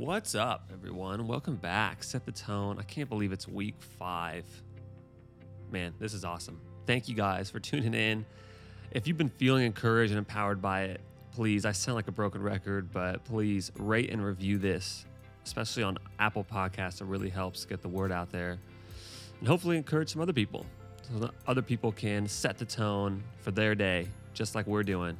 What's 0.00 0.34
up, 0.34 0.70
everyone? 0.72 1.26
Welcome 1.26 1.56
back. 1.56 2.02
Set 2.02 2.24
the 2.24 2.32
tone. 2.32 2.78
I 2.78 2.82
can't 2.84 3.06
believe 3.06 3.32
it's 3.32 3.46
week 3.46 3.74
five. 3.98 4.46
Man, 5.70 5.92
this 5.98 6.14
is 6.14 6.24
awesome. 6.24 6.58
Thank 6.86 7.06
you 7.06 7.14
guys 7.14 7.50
for 7.50 7.60
tuning 7.60 7.92
in. 7.92 8.24
If 8.92 9.06
you've 9.06 9.18
been 9.18 9.28
feeling 9.28 9.66
encouraged 9.66 10.10
and 10.10 10.18
empowered 10.18 10.62
by 10.62 10.84
it, 10.84 11.02
please, 11.32 11.66
I 11.66 11.72
sound 11.72 11.96
like 11.96 12.08
a 12.08 12.12
broken 12.12 12.40
record, 12.40 12.90
but 12.90 13.22
please 13.26 13.72
rate 13.76 14.08
and 14.08 14.24
review 14.24 14.56
this, 14.56 15.04
especially 15.44 15.82
on 15.82 15.98
Apple 16.18 16.46
Podcasts. 16.50 17.02
It 17.02 17.06
really 17.06 17.28
helps 17.28 17.66
get 17.66 17.82
the 17.82 17.88
word 17.88 18.10
out 18.10 18.32
there 18.32 18.58
and 19.38 19.46
hopefully 19.46 19.76
encourage 19.76 20.08
some 20.08 20.22
other 20.22 20.32
people 20.32 20.64
so 21.02 21.30
other 21.46 21.62
people 21.62 21.92
can 21.92 22.26
set 22.26 22.56
the 22.56 22.64
tone 22.64 23.22
for 23.40 23.50
their 23.50 23.74
day, 23.74 24.08
just 24.32 24.54
like 24.54 24.66
we're 24.66 24.82
doing. 24.82 25.18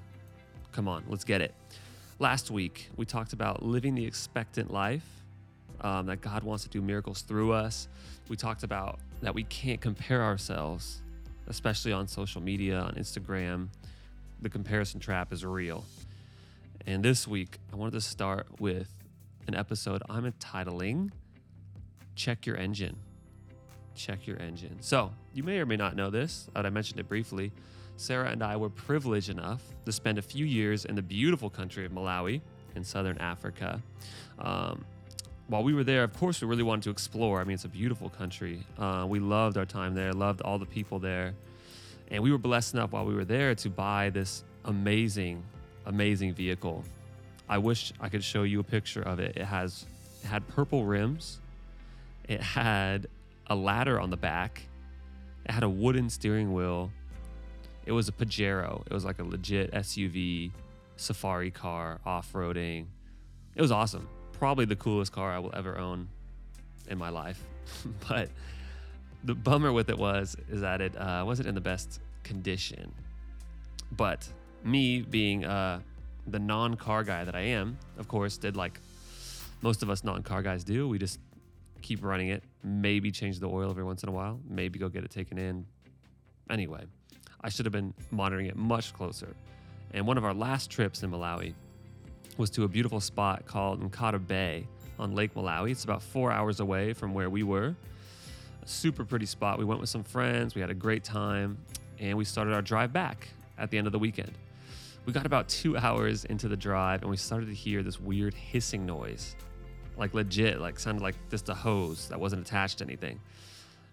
Come 0.73 0.89
on, 0.89 1.05
let's 1.07 1.25
get 1.25 1.43
it. 1.43 1.55
Last 2.21 2.51
week, 2.51 2.91
we 2.99 3.07
talked 3.07 3.33
about 3.33 3.63
living 3.63 3.95
the 3.95 4.05
expectant 4.05 4.71
life, 4.71 5.07
um, 5.81 6.05
that 6.05 6.21
God 6.21 6.45
wants 6.45 6.65
to 6.65 6.69
do 6.69 6.83
miracles 6.83 7.23
through 7.23 7.53
us. 7.53 7.89
We 8.29 8.37
talked 8.37 8.63
about 8.63 9.01
that 9.23 9.35
we 9.35 9.45
can't 9.45 9.81
compare 9.81 10.23
ourselves, 10.23 11.01
especially 11.47 11.93
on 11.93 12.07
social 12.07 12.43
media, 12.43 12.79
on 12.79 12.93
Instagram. 12.97 13.69
The 14.43 14.51
comparison 14.51 15.01
trap 15.01 15.33
is 15.33 15.47
real. 15.47 15.87
And 16.87 17.03
this 17.03 17.27
week, 17.27 17.59
I 17.73 17.77
wanted 17.77 17.93
to 17.93 18.03
start 18.03 18.49
with 18.61 18.93
an 19.49 19.55
episode 19.55 20.03
I'm 20.11 20.27
entitling 20.27 21.13
Check 22.17 22.45
Your 22.45 22.59
Engine. 22.59 22.97
Check 23.95 24.27
Your 24.27 24.39
Engine. 24.39 24.77
So, 24.83 25.11
you 25.33 25.43
may 25.43 25.59
or 25.59 25.65
may 25.65 25.77
not 25.77 25.97
know 25.97 26.11
this, 26.11 26.51
but 26.53 26.67
I 26.67 26.71
mentioned 26.71 27.01
it 27.01 27.09
briefly. 27.09 27.51
Sarah 28.01 28.31
and 28.31 28.43
I 28.43 28.57
were 28.57 28.71
privileged 28.71 29.29
enough 29.29 29.63
to 29.85 29.93
spend 29.93 30.17
a 30.17 30.23
few 30.23 30.47
years 30.47 30.87
in 30.87 30.95
the 30.95 31.03
beautiful 31.03 31.51
country 31.51 31.85
of 31.85 31.93
Malawi 31.93 32.41
in 32.75 32.83
southern 32.83 33.19
Africa. 33.19 33.83
Um, 34.39 34.87
while 35.49 35.63
we 35.63 35.75
were 35.75 35.85
there, 35.85 36.03
of 36.03 36.15
course, 36.15 36.41
we 36.41 36.49
really 36.49 36.63
wanted 36.63 36.85
to 36.85 36.91
explore. 36.91 37.41
I 37.41 37.45
mean, 37.45 37.55
it's 37.55 37.67
a 37.67 37.69
beautiful 37.69 38.09
country. 38.09 38.65
Uh, 38.79 39.05
we 39.07 39.19
loved 39.19 39.59
our 39.59 39.67
time 39.67 39.95
there, 39.95 40.15
loved 40.15 40.41
all 40.41 40.59
the 40.59 40.65
people 40.65 40.99
there. 40.99 41.35
And 42.11 42.23
we 42.23 42.33
were 42.33 42.39
blessed 42.39 42.73
enough 42.73 42.93
while 42.93 43.05
we 43.05 43.15
were 43.15 43.27
there 43.27 43.55
to 43.57 43.69
buy 43.69 44.09
this 44.09 44.45
amazing, 44.65 45.43
amazing 45.85 46.33
vehicle. 46.33 46.85
I 47.51 47.59
wish 47.59 47.93
I 48.01 48.09
could 48.09 48.25
show 48.25 48.45
you 48.45 48.61
a 48.61 48.65
picture 48.65 49.03
of 49.03 49.21
it. 49.21 49.37
It 49.37 49.45
has 49.45 49.85
it 50.25 50.27
had 50.27 50.49
purple 50.49 50.85
rims. 50.87 51.41
It 52.27 52.41
had 52.41 53.09
a 53.49 53.55
ladder 53.55 54.01
on 54.01 54.09
the 54.09 54.17
back. 54.17 54.63
It 55.45 55.51
had 55.51 55.65
a 55.65 55.69
wooden 55.69 56.09
steering 56.09 56.55
wheel. 56.55 56.91
It 57.87 57.93
was 57.93 58.09
a 58.09 58.13
Pajero. 58.13 58.87
It 58.87 58.93
was 58.93 59.05
like 59.05 59.19
a 59.19 59.25
legit 59.25 59.73
SUV, 59.73 60.51
safari 60.97 61.51
car, 61.51 62.01
off-roading. 62.05 62.87
It 63.55 63.63
was 63.63 63.73
awesome. 63.73 64.09
Probably 64.33 64.65
the 64.65 64.77
coolest 64.77 65.13
car 65.13 65.31
I 65.31 65.39
will 65.39 65.55
ever 65.55 65.79
own 65.79 66.09
in 66.89 66.99
my 66.99 67.09
life. 67.09 67.43
but 68.09 68.29
the 69.25 69.35
bummer 69.35 69.73
with 69.73 69.91
it 69.91 69.99
was 69.99 70.37
is 70.51 70.61
that 70.61 70.81
it 70.81 70.97
uh, 70.97 71.23
wasn't 71.27 71.49
in 71.49 71.55
the 71.55 71.61
best 71.61 72.01
condition. 72.23 72.93
But 73.93 74.29
me 74.65 75.03
being 75.03 75.45
uh, 75.45 75.81
the 76.27 76.39
non-car 76.39 77.05
guy 77.05 77.25
that 77.25 77.35
I 77.35 77.41
am, 77.41 77.79
of 77.99 78.09
course, 78.09 78.37
did 78.39 78.57
like 78.57 78.81
most 79.63 79.83
of 79.83 79.91
us 79.91 80.05
non-car 80.05 80.43
guys 80.43 80.65
do. 80.65 80.89
We 80.89 80.99
just 80.99 81.19
keep 81.83 82.05
running 82.05 82.29
it, 82.29 82.45
maybe 82.63 83.11
change 83.11 83.41
the 83.41 83.49
oil 83.49 83.71
every 83.71 83.85
once 83.85 84.03
in 84.03 84.09
a 84.09 84.13
while, 84.13 84.39
maybe 84.49 84.79
go 84.79 84.89
get 84.89 85.05
it 85.05 85.11
taken 85.11 85.39
in. 85.39 85.67
Anyway, 86.51 86.85
I 87.43 87.49
should 87.49 87.67
have 87.67 87.73
been 87.73 87.95
monitoring 88.11 88.47
it 88.47 88.57
much 88.57 88.93
closer. 88.93 89.35
And 89.93 90.07
one 90.07 90.19
of 90.19 90.25
our 90.25 90.35
last 90.35 90.71
trips 90.71 91.03
in 91.03 91.11
Malawi 91.11 91.55
was 92.37 92.51
to 92.51 92.65
a 92.65 92.69
beautiful 92.69 93.01
spot 93.01 93.47
called 93.47 93.83
Nkata 93.83 94.27
Bay 94.27 94.67
on 94.99 95.15
Lake 95.15 95.35
Malawi. 95.35 95.71
It's 95.71 95.85
about 95.85 96.03
four 96.03 96.31
hours 96.31 96.61
away 96.61 96.93
from 96.93 97.15
where 97.15 97.31
we 97.31 97.43
were. 97.43 97.75
A 98.63 98.69
super 98.69 99.05
pretty 99.05 99.27
spot. 99.27 99.59
We 99.59 99.65
went 99.65 99.81
with 99.81 99.91
some 99.91 100.05
friends, 100.05 100.55
we 100.55 100.61
had 100.61 100.71
a 100.71 100.75
great 100.75 101.03
time, 101.03 101.59
and 101.99 102.17
we 102.17 102.25
started 102.25 102.55
our 102.55 102.63
drive 102.63 102.93
back 102.93 103.29
at 103.59 103.71
the 103.71 103.79
end 103.79 103.87
of 103.87 103.93
the 103.93 103.99
weekend. 103.99 104.33
We 105.07 105.13
got 105.13 105.27
about 105.27 105.49
two 105.49 105.77
hours 105.79 106.25
into 106.27 106.49
the 106.49 106.57
drive 106.57 107.03
and 107.03 107.11
we 107.11 107.17
started 107.17 107.47
to 107.47 107.55
hear 107.55 107.83
this 107.83 107.99
weird 107.99 108.35
hissing 108.35 108.85
noise. 108.85 109.35
Like 109.97 110.15
legit, 110.15 110.61
like 110.61 110.79
sounded 110.79 111.03
like 111.03 111.17
just 111.31 111.49
a 111.49 111.55
hose 111.55 112.09
that 112.09 112.21
wasn't 112.21 112.47
attached 112.47 112.79
to 112.79 112.85
anything. 112.85 113.21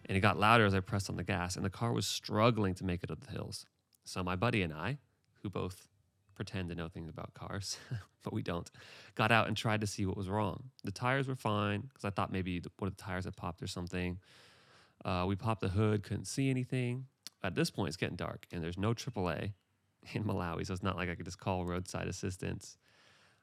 And 0.07 0.16
it 0.16 0.22
got 0.22 0.40
louder 0.40 0.66
as 0.66 0.73
I 0.73 0.79
pressed 0.79 1.09
on 1.09 1.18
the 1.18 1.23
gas, 1.23 1.56
and 1.56 1.66
the 1.66 1.69
car 1.69 1.91
was 1.91 2.07
struggling 2.07 2.73
to 2.75 2.85
make 2.85 3.03
it 3.03 3.12
up 3.12 3.25
the 3.25 3.31
hills. 3.31 3.66
So 4.06 4.23
my 4.23 4.35
buddy 4.35 4.62
and 4.62 4.73
I, 4.73 4.97
who 5.41 5.50
both 5.50 5.90
pretend 6.34 6.69
to 6.69 6.75
know 6.75 6.88
things 6.88 7.09
about 7.09 7.34
cars, 7.34 7.78
but 8.23 8.31
we 8.31 8.41
don't, 8.41 8.69
got 9.16 9.31
out 9.31 9.47
and 9.47 9.57
tried 9.57 9.81
to 9.81 9.88
see 9.88 10.06
what 10.06 10.16
was 10.16 10.29
wrong. 10.29 10.63
The 10.84 10.91
tires 10.91 11.28
were 11.28 11.35
fine 11.35 11.81
because 11.81 12.06
I 12.06 12.09
thought 12.09 12.31
maybe 12.31 12.62
one 12.78 12.88
of 12.88 12.95
the 12.95 13.03
tires 13.03 13.25
had 13.25 13.35
popped 13.35 13.62
or 13.62 13.68
something. 13.68 14.19
Uh, 15.03 15.25
we 15.28 15.35
popped 15.35 15.62
the 15.62 15.69
hood, 15.69 16.03
couldn't 16.03 16.25
see 16.25 16.50
anything. 16.50 17.06
At 17.44 17.56
this 17.56 17.69
point, 17.69 17.89
it's 17.89 17.97
getting 17.97 18.16
dark, 18.16 18.45
and 18.51 18.63
there's 18.63 18.78
no 18.78 18.94
AAA 18.94 19.53
in 20.13 20.24
Malawi, 20.24 20.66
so 20.66 20.74
it's 20.74 20.84
not 20.84 20.95
like 20.95 21.09
I 21.09 21.16
could 21.16 21.25
just 21.25 21.39
call 21.39 21.66
roadside 21.66 22.07
assistance. 22.07 22.78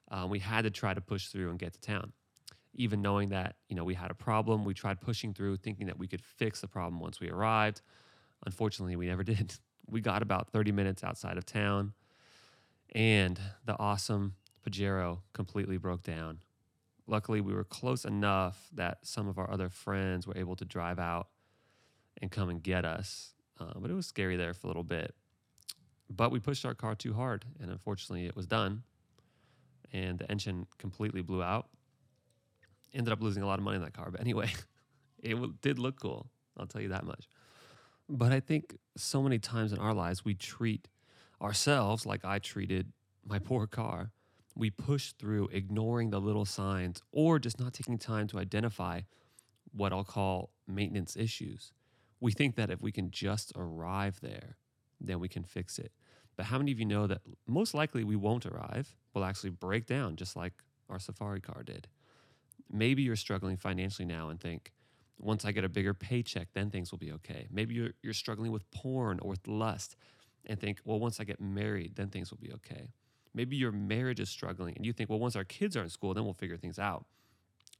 Um, 0.09 0.29
we 0.29 0.39
had 0.39 0.63
to 0.63 0.69
try 0.69 0.93
to 0.93 1.01
push 1.01 1.27
through 1.27 1.49
and 1.49 1.59
get 1.59 1.73
to 1.73 1.81
town. 1.81 2.11
Even 2.75 3.01
knowing 3.01 3.29
that 3.29 3.55
you 3.69 3.75
know 3.75 3.83
we 3.83 3.93
had 3.93 4.11
a 4.11 4.15
problem, 4.15 4.65
we 4.65 4.73
tried 4.73 5.01
pushing 5.01 5.33
through, 5.33 5.57
thinking 5.57 5.87
that 5.87 5.97
we 5.97 6.07
could 6.07 6.21
fix 6.21 6.61
the 6.61 6.67
problem 6.67 6.99
once 6.99 7.19
we 7.19 7.29
arrived. 7.29 7.81
Unfortunately, 8.45 8.95
we 8.95 9.07
never 9.07 9.23
did. 9.33 9.53
We 9.87 10.01
got 10.01 10.21
about 10.21 10.49
30 10.49 10.71
minutes 10.71 11.03
outside 11.03 11.37
of 11.37 11.45
town, 11.45 11.93
and 12.93 13.39
the 13.65 13.77
awesome 13.79 14.35
Pajero 14.65 15.19
completely 15.33 15.77
broke 15.77 16.03
down. 16.03 16.39
Luckily, 17.07 17.39
we 17.39 17.53
were 17.53 17.63
close 17.63 18.03
enough 18.03 18.67
that 18.73 18.99
some 19.03 19.27
of 19.27 19.37
our 19.37 19.49
other 19.49 19.69
friends 19.69 20.25
were 20.25 20.37
able 20.37 20.55
to 20.55 20.65
drive 20.65 20.97
out 20.97 21.27
and 22.21 22.31
come 22.31 22.49
and 22.49 22.63
get 22.63 22.83
us. 22.83 23.33
Uh, 23.59 23.73
but 23.77 23.91
it 23.91 23.93
was 23.93 24.07
scary 24.07 24.35
there 24.35 24.53
for 24.53 24.67
a 24.67 24.69
little 24.69 24.83
bit. 24.83 25.13
But 26.09 26.31
we 26.31 26.39
pushed 26.39 26.65
our 26.65 26.73
car 26.73 26.95
too 26.95 27.13
hard, 27.13 27.45
and 27.59 27.71
unfortunately, 27.71 28.25
it 28.25 28.35
was 28.35 28.47
done. 28.47 28.83
And 29.93 30.19
the 30.19 30.29
engine 30.29 30.67
completely 30.77 31.21
blew 31.21 31.43
out. 31.43 31.69
Ended 32.95 33.11
up 33.11 33.21
losing 33.21 33.43
a 33.43 33.45
lot 33.45 33.59
of 33.59 33.65
money 33.65 33.75
in 33.75 33.83
that 33.83 33.93
car. 33.93 34.09
But 34.09 34.21
anyway, 34.21 34.49
it 35.19 35.61
did 35.61 35.77
look 35.77 35.99
cool. 35.99 36.27
I'll 36.57 36.65
tell 36.65 36.81
you 36.81 36.89
that 36.89 37.05
much. 37.05 37.27
But 38.07 38.31
I 38.31 38.39
think 38.39 38.77
so 38.95 39.21
many 39.21 39.37
times 39.37 39.73
in 39.73 39.79
our 39.79 39.93
lives, 39.93 40.23
we 40.23 40.33
treat 40.33 40.87
ourselves 41.41 42.05
like 42.05 42.23
I 42.23 42.39
treated 42.39 42.91
my 43.25 43.39
poor 43.39 43.67
car. 43.67 44.11
We 44.55 44.69
push 44.69 45.11
through, 45.13 45.49
ignoring 45.51 46.11
the 46.11 46.21
little 46.21 46.45
signs 46.45 47.01
or 47.11 47.39
just 47.39 47.59
not 47.59 47.73
taking 47.73 47.97
time 47.97 48.27
to 48.27 48.39
identify 48.39 49.01
what 49.73 49.91
I'll 49.91 50.05
call 50.05 50.51
maintenance 50.67 51.17
issues. 51.17 51.73
We 52.21 52.31
think 52.31 52.55
that 52.55 52.69
if 52.69 52.81
we 52.81 52.91
can 52.91 53.11
just 53.11 53.51
arrive 53.55 54.21
there, 54.21 54.57
then 55.01 55.19
we 55.19 55.27
can 55.27 55.43
fix 55.43 55.77
it. 55.77 55.91
But 56.37 56.45
how 56.45 56.57
many 56.57 56.71
of 56.71 56.79
you 56.79 56.85
know 56.85 57.07
that 57.07 57.21
most 57.47 57.73
likely 57.73 58.03
we 58.03 58.15
won't 58.15 58.45
arrive? 58.45 58.95
We'll 59.13 59.25
actually 59.25 59.49
break 59.51 59.85
down 59.85 60.15
just 60.15 60.35
like 60.35 60.53
our 60.89 60.99
Safari 60.99 61.41
car 61.41 61.63
did. 61.63 61.87
Maybe 62.75 63.03
you're 63.03 63.15
struggling 63.15 63.57
financially 63.57 64.05
now 64.05 64.29
and 64.29 64.39
think, 64.39 64.73
once 65.17 65.45
I 65.45 65.53
get 65.53 65.63
a 65.63 65.69
bigger 65.69 65.93
paycheck, 65.93 66.49
then 66.53 66.69
things 66.69 66.91
will 66.91 66.97
be 66.97 67.11
okay. 67.13 67.47
Maybe 67.49 67.73
you're, 67.73 67.91
you're 68.03 68.13
struggling 68.13 68.51
with 68.51 68.69
porn 68.71 69.19
or 69.21 69.29
with 69.29 69.47
lust 69.47 69.95
and 70.45 70.59
think, 70.59 70.79
well, 70.83 70.99
once 70.99 71.19
I 71.19 71.23
get 71.23 71.39
married, 71.39 71.95
then 71.95 72.09
things 72.09 72.31
will 72.31 72.37
be 72.37 72.51
okay. 72.53 72.89
Maybe 73.33 73.55
your 73.55 73.71
marriage 73.71 74.19
is 74.19 74.29
struggling 74.29 74.75
and 74.75 74.85
you 74.85 74.91
think, 74.91 75.09
well, 75.09 75.19
once 75.19 75.35
our 75.37 75.45
kids 75.45 75.77
are 75.77 75.83
in 75.83 75.89
school, 75.89 76.13
then 76.13 76.25
we'll 76.25 76.33
figure 76.33 76.57
things 76.57 76.77
out. 76.77 77.05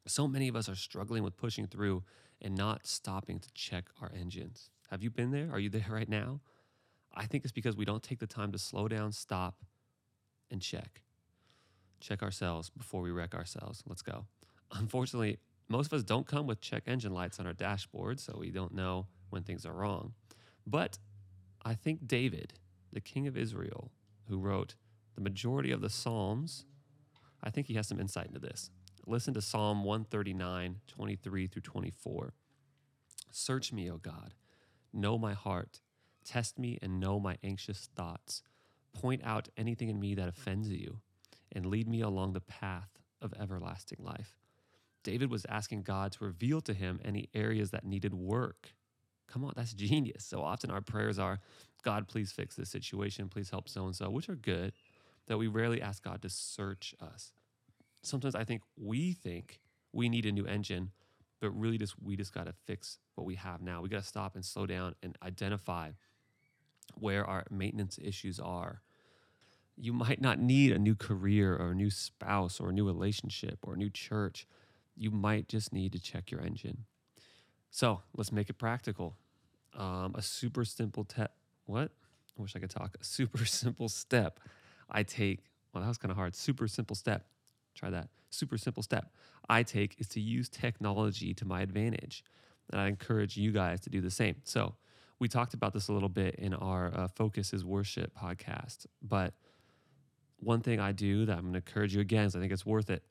So 0.08 0.28
many 0.28 0.48
of 0.48 0.56
us 0.56 0.70
are 0.70 0.76
struggling 0.76 1.24
with 1.24 1.36
pushing 1.36 1.68
through 1.68 2.04
and 2.42 2.56
not 2.56 2.88
stopping 2.88 3.40
to 3.40 3.50
check 3.54 3.86
our 4.02 4.12
engines. 4.18 4.70
Have 4.92 5.04
you 5.04 5.10
been 5.10 5.32
there? 5.32 5.50
Are 5.52 5.60
you 5.60 5.70
there 5.70 5.88
right 5.90 6.10
now? 6.10 6.40
I 7.14 7.26
think 7.26 7.44
it's 7.44 7.54
because 7.54 7.76
we 7.76 7.86
don't 7.86 8.04
take 8.04 8.20
the 8.20 8.28
time 8.28 8.52
to 8.54 8.60
slow 8.60 8.88
down, 8.88 9.12
stop, 9.12 9.56
and 10.52 10.62
check. 10.62 11.02
Check 12.00 12.22
ourselves 12.22 12.70
before 12.70 13.02
we 13.02 13.12
wreck 13.12 13.34
ourselves. 13.34 13.84
Let's 13.88 14.02
go. 14.02 14.26
Unfortunately, 14.72 15.40
most 15.68 15.88
of 15.88 15.94
us 15.94 16.04
don't 16.04 16.28
come 16.28 16.48
with 16.48 16.62
check 16.62 16.84
engine 16.88 17.14
lights 17.14 17.40
on 17.40 17.48
our 17.48 17.54
dashboard, 17.54 18.20
so 18.20 18.38
we 18.40 18.52
don't 18.52 18.74
know 18.74 19.08
when 19.30 19.44
things 19.44 19.66
are 19.66 19.74
wrong. 19.74 20.14
But 20.66 20.98
I 21.64 21.74
think 21.74 22.08
David, 22.08 22.54
the 22.92 23.02
king 23.02 23.28
of 23.28 23.38
Israel, 23.38 23.92
who 24.28 24.38
wrote 24.38 24.76
the 25.16 25.22
majority 25.22 25.72
of 25.72 25.82
the 25.82 25.90
Psalms, 25.90 26.66
I 27.44 27.50
think 27.50 27.68
he 27.68 27.76
has 27.76 27.88
some 27.88 28.00
insight 28.00 28.28
into 28.28 28.40
this. 28.40 28.70
Listen 29.08 29.34
to 29.36 29.42
Psalm 29.42 29.84
139, 29.84 30.78
23 30.88 31.48
through 31.48 31.62
24. 31.62 32.34
Search 33.32 33.72
me, 33.72 33.90
O 33.92 33.98
God, 33.98 34.34
know 34.94 35.18
my 35.18 35.34
heart, 35.34 35.82
test 36.24 36.58
me 36.58 36.80
and 36.82 37.00
know 37.00 37.20
my 37.20 37.38
anxious 37.44 37.90
thoughts. 37.96 38.42
Point 38.94 39.22
out 39.24 39.50
anything 39.58 39.90
in 39.90 40.00
me 40.00 40.16
that 40.16 40.30
offends 40.30 40.70
you, 40.70 41.02
and 41.52 41.66
lead 41.66 41.88
me 41.88 42.02
along 42.02 42.34
the 42.34 42.42
path 42.42 42.90
of 43.22 43.34
everlasting 43.40 44.00
life. 44.02 44.38
David 45.06 45.30
was 45.30 45.46
asking 45.48 45.84
God 45.84 46.12
to 46.14 46.26
reveal 46.26 46.60
to 46.62 46.74
him 46.74 47.00
any 47.06 47.30
areas 47.34 47.70
that 47.72 47.86
needed 47.86 48.14
work. 48.14 48.74
Come 49.28 49.46
on, 49.46 49.54
that's 49.56 49.74
genius. 49.74 50.26
So 50.26 50.42
often 50.42 50.72
our 50.72 50.82
prayers 50.82 51.20
are, 51.20 51.40
God, 51.84 52.08
please 52.08 52.32
fix 52.32 52.56
this 52.56 52.70
situation, 52.70 53.30
please 53.30 53.52
help 53.52 53.70
so 53.70 53.86
and 53.86 53.96
so, 53.96 54.10
which 54.10 54.30
are 54.30 54.36
good, 54.36 54.74
that 55.28 55.38
we 55.38 55.48
rarely 55.48 55.80
ask 55.80 56.04
God 56.04 56.24
to 56.24 56.30
search 56.30 56.96
us. 57.00 57.32
Sometimes 58.02 58.34
I 58.36 58.44
think 58.44 58.64
we 58.76 59.14
think 59.14 59.60
we 59.94 60.10
need 60.10 60.26
a 60.26 60.32
new 60.32 60.46
engine, 60.46 60.92
but 61.40 61.52
really 61.52 61.78
just 61.78 61.96
we 62.02 62.18
just 62.18 62.34
got 62.34 62.48
to 62.48 62.54
fix 62.66 62.98
what 63.14 63.26
we 63.26 63.36
have 63.36 63.62
now. 63.62 63.82
We 63.82 63.90
got 63.90 64.02
to 64.02 64.08
stop 64.08 64.36
and 64.36 64.44
slow 64.44 64.66
down 64.66 64.96
and 65.04 65.16
identify 65.24 65.92
where 66.96 67.26
our 67.26 67.46
maintenance 67.52 68.00
issues 68.02 68.40
are. 68.40 68.82
You 69.78 69.94
might 69.94 70.22
not 70.22 70.40
need 70.40 70.72
a 70.72 70.80
new 70.80 70.96
career 70.96 71.56
or 71.56 71.72
a 71.72 71.76
new 71.76 71.92
spouse 71.92 72.60
or 72.60 72.70
a 72.70 72.74
new 72.74 72.86
relationship 72.86 73.60
or 73.64 73.74
a 73.76 73.78
new 73.78 73.90
church. 73.90 74.48
You 74.96 75.12
might 75.12 75.48
just 75.48 75.74
need 75.74 75.92
to 75.94 76.00
check 76.00 76.32
your 76.32 76.42
engine. 76.42 76.86
So 77.70 78.02
let's 78.16 78.32
make 78.32 78.50
it 78.50 78.58
practical. 78.58 79.18
Um, 79.78 80.14
a 80.16 80.22
super 80.22 80.64
simple 80.64 81.04
te- 81.04 81.24
what? 81.66 81.92
I 82.38 82.42
wish 82.42 82.56
I 82.56 82.60
could 82.60 82.70
talk. 82.70 82.96
A 83.00 83.04
super 83.04 83.46
simple 83.46 83.90
step 83.90 84.40
I 84.90 85.04
take. 85.04 85.40
Well, 85.74 85.82
that 85.82 85.88
was 85.88 85.98
kind 85.98 86.12
of 86.12 86.18
hard. 86.18 86.36
Super 86.36 86.68
simple 86.68 86.96
step. 86.96 87.26
Try 87.74 87.90
that. 87.90 88.08
Super 88.30 88.58
simple 88.58 88.84
step 88.84 89.14
I 89.50 89.64
take 89.64 90.00
is 90.00 90.08
to 90.10 90.22
use 90.22 90.50
technology 90.50 91.34
to 91.34 91.46
my 91.46 91.62
advantage. 91.62 92.24
And 92.72 92.82
I 92.82 92.88
encourage 92.88 93.38
you 93.38 93.52
guys 93.52 93.82
to 93.82 93.90
do 93.90 94.02
the 94.02 94.10
same. 94.10 94.38
So 94.44 94.76
we 95.20 95.28
talked 95.28 95.54
about 95.54 95.74
this 95.74 95.88
a 95.88 95.94
little 95.94 96.10
bit 96.10 96.36
in 96.36 96.54
our 96.54 96.92
uh, 96.96 97.08
Focus 97.10 97.54
is 97.54 97.64
Worship 97.64 98.12
podcast. 98.18 98.86
But 99.02 99.34
one 100.38 100.62
thing 100.62 100.80
I 100.80 100.92
do 100.92 101.26
that 101.26 101.38
I'm 101.38 101.44
going 101.44 101.54
to 101.54 101.58
encourage 101.58 101.94
you 101.96 102.02
again, 102.02 102.24
because 102.24 102.36
I 102.36 102.40
think 102.40 102.52
it's 102.52 102.66
worth 102.66 102.90
it, 102.90 103.04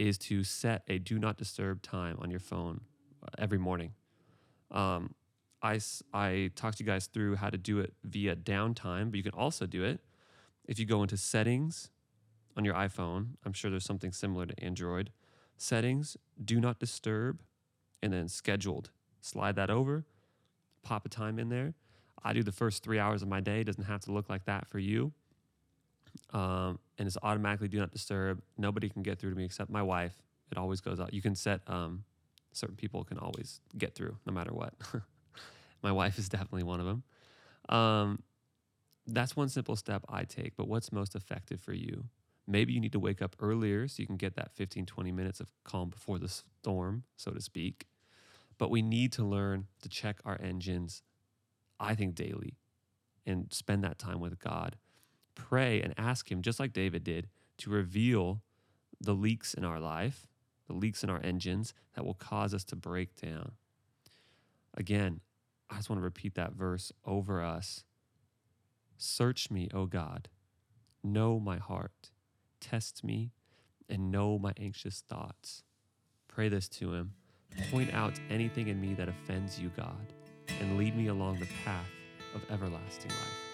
is 0.00 0.16
to 0.16 0.42
set 0.42 0.82
a 0.88 0.98
do 0.98 1.18
not 1.18 1.36
disturb 1.36 1.82
time 1.82 2.16
on 2.20 2.30
your 2.30 2.40
phone 2.40 2.80
uh, 3.22 3.28
every 3.38 3.58
morning. 3.58 3.92
Um, 4.70 5.14
I, 5.62 5.78
I 6.14 6.50
talked 6.56 6.78
to 6.78 6.84
you 6.84 6.88
guys 6.88 7.06
through 7.06 7.36
how 7.36 7.50
to 7.50 7.58
do 7.58 7.80
it 7.80 7.92
via 8.02 8.34
downtime, 8.34 9.10
but 9.10 9.16
you 9.18 9.22
can 9.22 9.34
also 9.34 9.66
do 9.66 9.84
it 9.84 10.00
if 10.66 10.78
you 10.78 10.86
go 10.86 11.02
into 11.02 11.18
settings 11.18 11.90
on 12.56 12.64
your 12.64 12.74
iPhone. 12.74 13.34
I'm 13.44 13.52
sure 13.52 13.70
there's 13.70 13.84
something 13.84 14.12
similar 14.12 14.46
to 14.46 14.64
Android. 14.64 15.10
Settings, 15.58 16.16
do 16.42 16.60
not 16.60 16.78
disturb, 16.78 17.42
and 18.02 18.10
then 18.10 18.26
scheduled. 18.26 18.88
Slide 19.20 19.56
that 19.56 19.68
over, 19.68 20.06
pop 20.82 21.04
a 21.04 21.10
time 21.10 21.38
in 21.38 21.50
there. 21.50 21.74
I 22.24 22.32
do 22.32 22.42
the 22.42 22.52
first 22.52 22.82
three 22.82 22.98
hours 22.98 23.20
of 23.20 23.28
my 23.28 23.40
day. 23.40 23.60
It 23.60 23.64
doesn't 23.64 23.84
have 23.84 24.00
to 24.02 24.12
look 24.12 24.30
like 24.30 24.46
that 24.46 24.66
for 24.66 24.78
you. 24.78 25.12
Um, 26.32 26.78
and 26.98 27.06
it's 27.06 27.16
automatically 27.22 27.68
do 27.68 27.78
not 27.78 27.90
disturb. 27.90 28.42
Nobody 28.58 28.88
can 28.88 29.02
get 29.02 29.18
through 29.18 29.30
to 29.30 29.36
me 29.36 29.44
except 29.44 29.70
my 29.70 29.82
wife. 29.82 30.14
It 30.50 30.58
always 30.58 30.80
goes 30.80 31.00
out. 31.00 31.12
You 31.14 31.22
can 31.22 31.34
set 31.34 31.60
um, 31.66 32.04
certain 32.52 32.76
people 32.76 33.04
can 33.04 33.18
always 33.18 33.60
get 33.76 33.94
through 33.94 34.16
no 34.26 34.32
matter 34.32 34.52
what. 34.52 34.74
my 35.82 35.92
wife 35.92 36.18
is 36.18 36.28
definitely 36.28 36.64
one 36.64 36.80
of 36.80 36.86
them. 36.86 37.02
Um, 37.68 38.22
that's 39.06 39.36
one 39.36 39.48
simple 39.48 39.76
step 39.76 40.04
I 40.08 40.24
take. 40.24 40.56
But 40.56 40.68
what's 40.68 40.92
most 40.92 41.14
effective 41.14 41.60
for 41.60 41.72
you? 41.72 42.04
Maybe 42.46 42.72
you 42.72 42.80
need 42.80 42.92
to 42.92 42.98
wake 42.98 43.22
up 43.22 43.36
earlier 43.40 43.86
so 43.86 44.00
you 44.00 44.06
can 44.06 44.16
get 44.16 44.34
that 44.36 44.52
15, 44.52 44.86
20 44.86 45.12
minutes 45.12 45.40
of 45.40 45.52
calm 45.64 45.88
before 45.88 46.18
the 46.18 46.28
storm, 46.28 47.04
so 47.16 47.30
to 47.30 47.40
speak. 47.40 47.86
But 48.58 48.70
we 48.70 48.82
need 48.82 49.12
to 49.12 49.24
learn 49.24 49.66
to 49.82 49.88
check 49.88 50.18
our 50.24 50.38
engines, 50.42 51.02
I 51.78 51.94
think, 51.94 52.14
daily 52.14 52.56
and 53.24 53.52
spend 53.52 53.84
that 53.84 53.98
time 53.98 54.20
with 54.20 54.38
God. 54.38 54.76
Pray 55.48 55.80
and 55.80 55.94
ask 55.96 56.30
Him, 56.30 56.42
just 56.42 56.60
like 56.60 56.72
David 56.72 57.04
did, 57.04 57.28
to 57.58 57.70
reveal 57.70 58.42
the 59.00 59.14
leaks 59.14 59.54
in 59.54 59.64
our 59.64 59.80
life, 59.80 60.26
the 60.66 60.74
leaks 60.74 61.02
in 61.02 61.10
our 61.10 61.20
engines 61.22 61.74
that 61.94 62.04
will 62.04 62.14
cause 62.14 62.54
us 62.54 62.64
to 62.64 62.76
break 62.76 63.14
down. 63.20 63.52
Again, 64.76 65.20
I 65.68 65.76
just 65.76 65.88
want 65.88 66.00
to 66.00 66.04
repeat 66.04 66.34
that 66.34 66.52
verse 66.52 66.92
over 67.04 67.42
us. 67.42 67.84
Search 68.98 69.50
me, 69.50 69.68
O 69.72 69.86
God, 69.86 70.28
know 71.02 71.40
my 71.40 71.56
heart 71.56 72.10
test 72.60 73.02
me, 73.02 73.32
and 73.88 74.12
know 74.12 74.38
my 74.38 74.52
anxious 74.56 75.02
thoughts. 75.08 75.64
Pray 76.28 76.48
this 76.48 76.68
to 76.68 76.92
Him. 76.92 77.14
Point 77.70 77.92
out 77.92 78.20
anything 78.28 78.68
in 78.68 78.80
me 78.80 78.94
that 78.94 79.08
offends 79.08 79.58
you, 79.58 79.70
God, 79.76 80.12
and 80.60 80.78
lead 80.78 80.96
me 80.96 81.08
along 81.08 81.40
the 81.40 81.48
path 81.64 81.88
of 82.34 82.42
everlasting 82.50 83.10
life. 83.10 83.49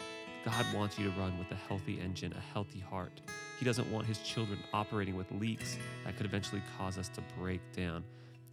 God 0.47 0.65
wants 0.73 0.97
you 0.97 1.11
to 1.11 1.19
run 1.19 1.37
with 1.41 1.51
a 1.51 1.57
healthy 1.69 1.99
engine, 2.01 2.33
a 2.33 2.53
healthy 2.53 2.79
heart. 2.79 3.21
He 3.59 3.65
doesn't 3.65 3.91
want 3.91 4.07
his 4.07 4.21
children 4.21 4.61
operating 4.73 5.17
with 5.17 5.31
leaks 5.33 5.77
that 6.05 6.17
could 6.17 6.25
eventually 6.25 6.63
cause 6.79 6.99
us 6.99 7.09
to 7.11 7.23
break 7.37 7.61
down. 7.73 8.05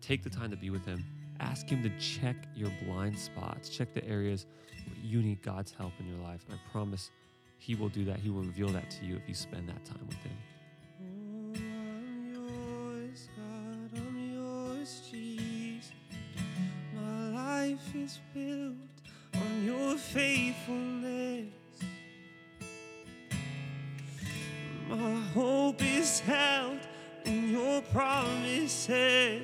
Take 0.01 0.23
the 0.23 0.29
time 0.29 0.49
to 0.49 0.57
be 0.57 0.71
with 0.71 0.83
him. 0.85 1.05
Ask 1.39 1.69
him 1.69 1.83
to 1.83 1.91
check 1.99 2.35
your 2.55 2.71
blind 2.83 3.17
spots, 3.17 3.69
check 3.69 3.93
the 3.93 4.03
areas 4.07 4.47
where 4.87 4.97
you 5.03 5.21
need 5.21 5.43
God's 5.43 5.71
help 5.71 5.93
in 5.99 6.07
your 6.07 6.27
life. 6.27 6.43
I 6.51 6.55
promise 6.71 7.11
he 7.59 7.75
will 7.75 7.89
do 7.89 8.05
that. 8.05 8.19
He 8.19 8.31
will 8.31 8.41
reveal 8.41 8.69
that 8.69 8.89
to 8.89 9.05
you 9.05 9.15
if 9.15 9.21
you 9.27 9.35
spend 9.35 9.69
that 9.69 9.85
time 9.85 10.05
with 10.07 10.17
Him. 10.17 10.33
is 18.03 18.19
promises. 27.91 29.41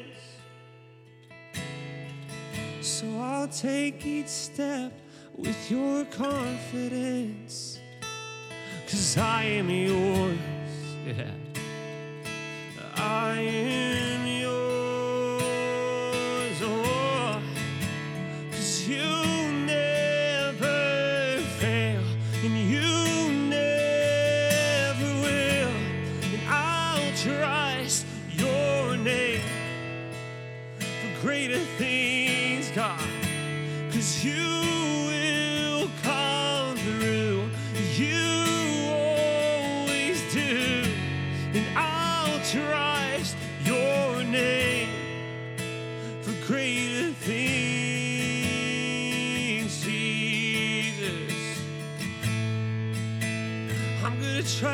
So 2.82 3.06
I'll 3.20 3.48
take 3.48 4.06
each 4.06 4.28
step 4.28 4.92
with 5.36 5.72
your 5.72 6.06
confidence. 6.06 7.80
Cause 8.88 9.18
I 9.18 9.44
am 9.44 9.70
yours. 9.70 10.38
Yeah. 11.06 11.32
I 12.96 13.34
am 13.40 13.69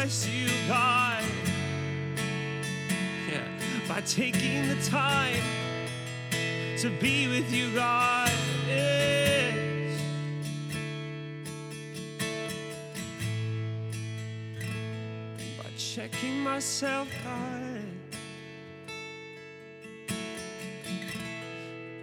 trust 0.05 0.29
you, 0.29 0.47
God. 0.67 1.23
Yeah, 3.27 3.41
by 3.87 4.01
taking 4.01 4.67
the 4.67 4.75
time 4.83 5.41
to 6.77 6.91
be 7.01 7.27
with 7.27 7.51
you, 7.51 7.73
God. 7.73 8.29
Yes. 8.67 9.99
By 15.57 15.69
checking 15.75 16.39
myself, 16.41 17.07
God. 17.23 17.81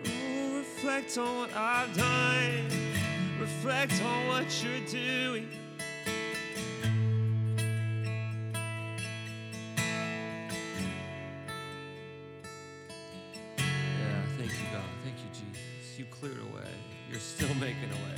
Oh, 0.06 0.58
reflect 0.58 1.18
on 1.18 1.36
what 1.36 1.54
I've 1.54 1.96
done. 1.96 2.66
Reflect 3.38 4.02
on 4.02 4.26
what 4.26 4.64
you're 4.64 4.86
doing. 4.90 5.61
Cleared 16.10 16.38
away. 16.38 16.70
You're 17.10 17.20
still 17.20 17.54
making 17.60 17.90
a 17.90 17.94
way. 18.04 18.16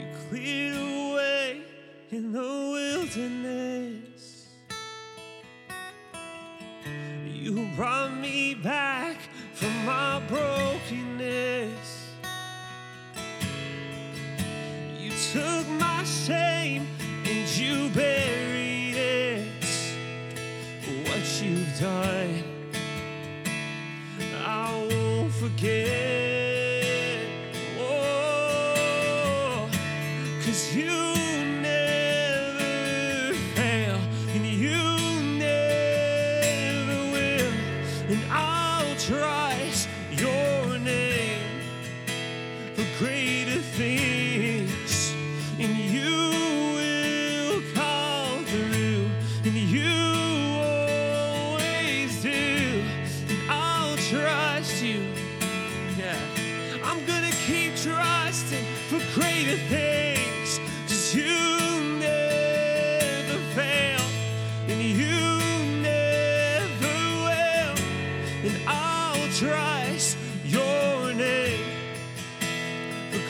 You 0.00 0.06
cleared 0.28 0.76
a 0.76 1.14
way 1.14 1.62
in 2.10 2.32
the 2.32 2.40
wilderness. 2.40 4.46
You 7.24 7.68
brought 7.76 8.12
me 8.14 8.54
back 8.54 9.16
from 9.54 9.84
my 9.84 10.20
brokenness. 10.28 12.08
You 14.98 15.10
took 15.32 15.68
my 15.68 16.02
shame 16.04 16.86
and 17.24 17.48
you 17.56 17.88
buried 17.90 18.96
it. 18.96 19.46
What 21.08 21.42
you've 21.42 21.78
done, 21.80 22.42
I 24.44 24.88
won't 24.90 25.32
forget. 25.32 25.99
Never 30.50 30.74
you 30.74 30.99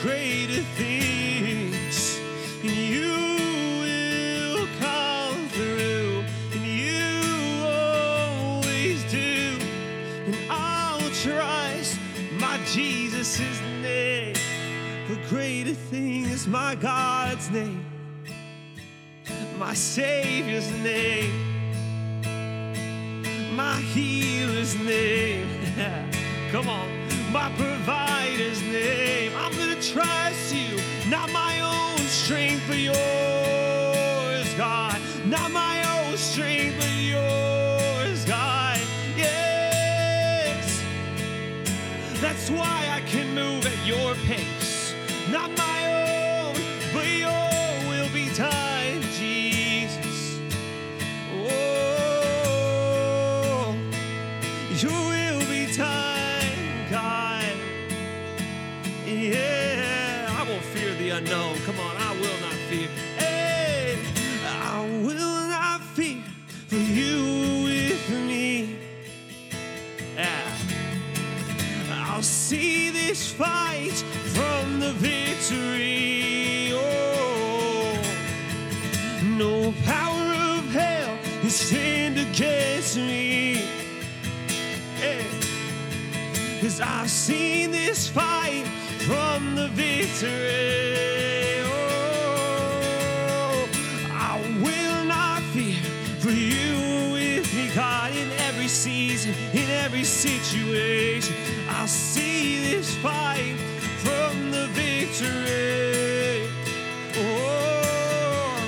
greater 0.01 0.61
things. 0.75 2.19
And 2.63 2.71
you 2.71 3.11
will 3.81 4.67
come 4.79 5.47
through, 5.49 6.23
and 6.53 6.65
you 6.65 7.21
always 7.65 9.03
do. 9.11 9.57
And 10.25 10.35
I'll 10.49 11.09
trust 11.11 11.99
my 12.39 12.57
Jesus' 12.65 13.39
name. 13.81 14.35
For 15.07 15.15
greater 15.29 15.73
things, 15.73 16.47
my 16.47 16.75
God's 16.75 17.49
name, 17.51 17.85
my 19.57 19.73
Savior's 19.73 20.71
name 20.83 21.51
my 23.55 23.75
healer's 23.75 24.75
name. 24.79 25.47
Come 26.51 26.69
on, 26.69 26.87
my 27.31 27.70
trust 29.91 30.53
you, 30.55 30.77
not 31.09 31.29
my 31.33 31.59
own 31.59 31.97
strength, 32.07 32.63
but 32.67 32.77
yours, 32.77 34.53
God. 34.53 34.97
Not 35.25 35.51
my 35.51 35.83
own 35.97 36.15
strength, 36.15 36.77
but 36.79 36.95
yours, 36.95 38.23
God. 38.23 38.79
Yes. 39.17 40.81
That's 42.21 42.49
why 42.49 42.87
I 42.89 43.01
can 43.01 43.35
move 43.35 43.65
at 43.65 43.85
your 43.85 44.15
pace. 44.25 44.93
Not 45.29 45.51
my 45.57 45.85
own, 45.87 46.55
but 46.93 47.07
your 47.07 47.49
will 47.89 48.09
be 48.13 48.29
done, 48.33 49.01
Jesus. 49.19 50.39
Oh, 51.33 52.55
your 54.77 55.10
fight 73.41 73.97
from 74.35 74.79
the 74.79 74.93
victory. 74.93 76.69
Oh, 76.73 77.99
no 79.23 79.73
power 79.83 80.27
of 80.53 80.63
hell 80.71 81.17
can 81.41 81.49
stand 81.49 82.19
against 82.19 82.97
me. 82.97 83.65
Yeah. 84.99 85.23
Cause 86.61 86.79
I've 86.81 87.09
seen 87.09 87.71
this 87.71 88.07
fight 88.07 88.65
from 89.07 89.55
the 89.55 89.69
victory. 89.69 91.40
Season, 98.71 99.35
in 99.53 99.69
every 99.69 100.03
situation. 100.03 101.35
I'll 101.69 101.87
see 101.87 102.71
this 102.71 102.95
fight 102.97 103.55
from 104.03 104.51
the 104.51 104.67
victory. 104.67 106.47
Oh, 107.15 108.63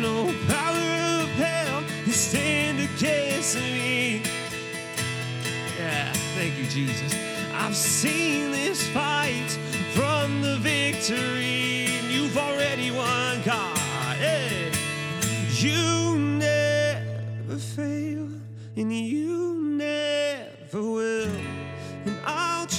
no 0.00 0.26
power 0.46 1.22
of 1.22 1.28
hell 1.30 1.82
can 2.04 2.12
stand 2.12 2.80
against 2.80 3.56
me. 3.56 4.22
Yeah, 5.78 6.12
thank 6.36 6.56
you, 6.58 6.66
Jesus. 6.66 7.14
I've 7.54 7.76
seen 7.76 8.52
this 8.52 8.86
fight 8.90 9.50
from 9.94 10.42
the 10.42 10.56
victory, 10.58 11.86
and 11.86 12.06
you've 12.12 12.36
already 12.36 12.90
won, 12.90 13.42
God. 13.44 13.76
Hey. 14.18 14.72
You 15.60 16.16
never 16.16 17.56
fail, 17.58 18.28
and 18.76 18.92
you 18.92 19.37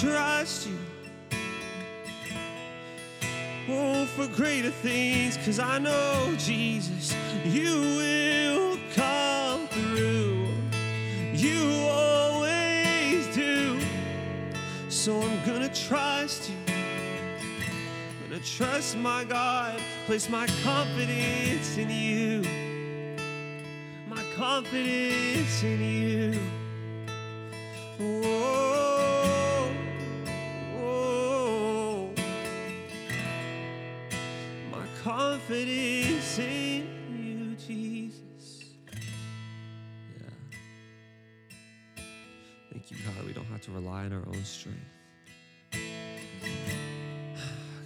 trust 0.10 0.68
you. 0.68 0.78
Oh, 3.70 4.06
for 4.16 4.28
greater 4.36 4.72
things, 4.72 5.38
cause 5.46 5.60
I 5.60 5.78
know, 5.78 6.34
Jesus, 6.40 7.16
you 7.46 7.80
will 8.00 8.80
come 8.96 9.68
through. 9.68 10.48
You 11.34 11.88
always 11.88 13.28
do. 13.36 13.80
So 14.90 15.22
I'm 15.22 15.46
gonna 15.46 15.70
trust 15.70 16.50
you. 16.50 16.56
Gonna 18.24 18.42
trust 18.42 18.98
my 18.98 19.24
God, 19.24 19.80
place 20.08 20.28
my 20.28 20.48
confidence 20.64 21.78
in 21.78 21.90
you. 21.92 22.44
My 24.08 24.24
confidence 24.36 25.62
in 25.62 25.80
you. 25.80 26.59
Own 44.30 44.44
strength. 44.44 44.80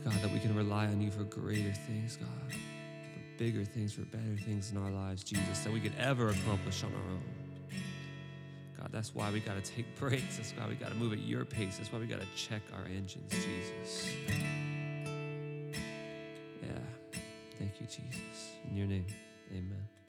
God, 0.04 0.14
that 0.22 0.32
we 0.32 0.40
can 0.40 0.56
rely 0.56 0.86
on 0.86 1.02
you 1.02 1.12
for 1.12 1.24
greater 1.24 1.72
things, 1.72 2.18
God, 2.18 2.28
for 2.52 3.38
bigger 3.38 3.64
things, 3.64 3.94
for 3.94 4.02
better 4.02 4.38
things 4.46 4.72
in 4.72 4.78
our 4.78 4.92
lives, 4.92 5.24
Jesus, 5.24 5.60
that 5.60 5.72
we 5.72 5.80
could 5.80 5.96
ever 5.98 6.30
accomplish 6.30 6.84
on 6.84 6.92
our 6.94 7.12
own. 7.12 7.24
God, 8.78 8.90
that's 8.92 9.16
why 9.16 9.32
we 9.32 9.40
got 9.40 9.64
to 9.64 9.72
take 9.72 9.86
breaks. 10.00 10.38
That's 10.38 10.52
why 10.52 10.68
we 10.68 10.76
got 10.76 10.90
to 10.90 10.96
move 10.96 11.14
at 11.14 11.20
your 11.20 11.46
pace. 11.46 11.78
That's 11.78 11.92
why 11.92 12.00
we 12.00 12.06
got 12.06 12.20
to 12.20 12.28
check 12.36 12.62
our 12.74 12.86
engines, 12.86 13.32
Jesus. 13.32 14.10
Yeah. 16.62 16.80
Thank 17.60 17.80
you, 17.80 17.88
Jesus. 17.88 18.52
In 18.70 18.76
your 18.76 18.88
name, 18.88 19.06
amen. 19.52 20.03